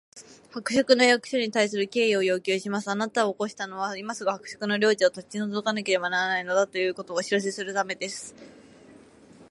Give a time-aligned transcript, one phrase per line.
[0.49, 2.89] 「伯爵の役所に対する敬意を要求します！
[2.89, 8.33] あなたを起こしたのは、今すぐ伯爵の領地を立ち退かなければならないのだ、ということをお知らせするためです」